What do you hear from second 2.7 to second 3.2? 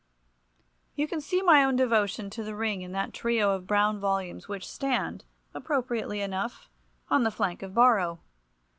in that